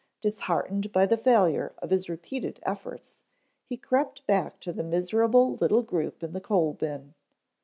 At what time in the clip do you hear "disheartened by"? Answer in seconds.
0.19-1.05